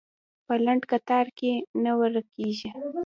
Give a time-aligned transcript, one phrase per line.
[0.45, 1.51] په لنډ کتار کې
[1.83, 2.69] نه ورکېږي.